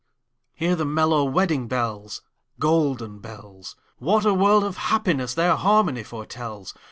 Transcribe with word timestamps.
Hear 0.55 0.75
the 0.75 0.83
mellow 0.83 1.23
wedding 1.23 1.67
bells, 1.67 2.23
Golden 2.57 3.19
bells! 3.19 3.75
What 3.99 4.25
a 4.25 4.33
world 4.33 4.63
of 4.63 4.77
happiness 4.77 5.35
their 5.35 5.55
harmony 5.55 6.01
foretells! 6.01 6.73